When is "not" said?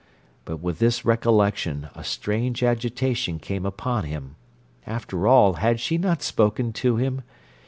5.99-6.23